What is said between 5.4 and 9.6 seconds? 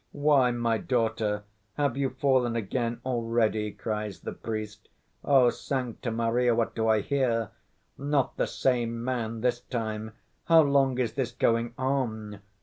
Sancta Maria, what do I hear! Not the same man this